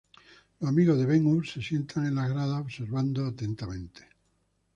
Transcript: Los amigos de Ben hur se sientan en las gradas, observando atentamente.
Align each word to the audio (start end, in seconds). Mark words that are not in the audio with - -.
Los 0.59 0.67
amigos 0.69 0.97
de 0.97 1.05
Ben 1.05 1.27
hur 1.27 1.45
se 1.45 1.61
sientan 1.61 2.07
en 2.07 2.15
las 2.15 2.27
gradas, 2.27 2.59
observando 2.61 3.23
atentamente. 3.23 4.07